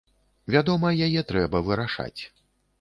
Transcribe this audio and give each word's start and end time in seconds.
Вядома, 0.55 0.93
яе 1.09 1.21
трэба 1.35 1.63
вырашаць. 1.71 2.21